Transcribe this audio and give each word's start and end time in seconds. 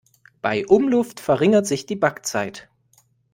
Bei 0.41 0.65
Umluft 0.65 1.19
verringert 1.19 1.67
sich 1.67 1.85
die 1.85 1.95
Backzeit. 1.95 2.69